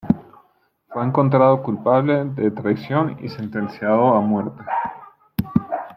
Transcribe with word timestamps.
Fue 0.89 1.03
encontrado 1.05 1.61
culpable 1.61 2.25
de 2.25 2.49
traición 2.49 3.17
y 3.21 3.29
sentenciado 3.29 4.15
a 4.15 4.19
muerte. 4.19 4.63